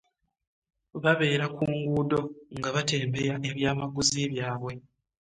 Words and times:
Babeera 1.03 1.45
ku 1.55 1.61
nguudo 1.75 2.19
nga 2.57 2.69
batembeeya 2.75 3.35
eby'amaguzi 3.49 4.21
byabwe. 4.33 4.73